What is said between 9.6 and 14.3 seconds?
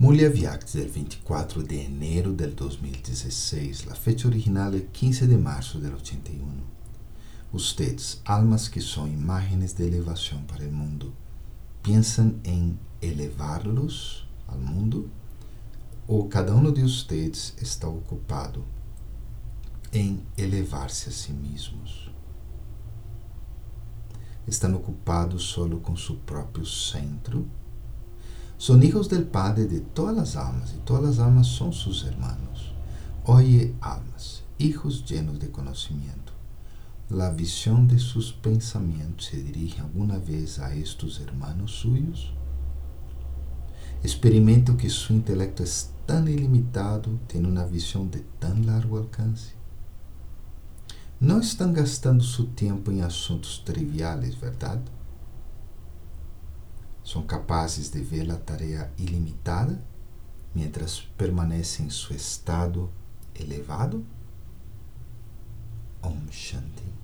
de elevação para o mundo, pensam em elevar-los